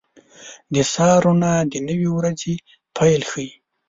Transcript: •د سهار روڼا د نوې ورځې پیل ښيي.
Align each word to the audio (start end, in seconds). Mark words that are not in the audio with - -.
•د 0.73 0.75
سهار 0.91 1.19
روڼا 1.25 1.53
د 1.71 1.73
نوې 1.87 2.09
ورځې 2.17 2.53
پیل 2.95 3.21
ښيي. 3.29 3.49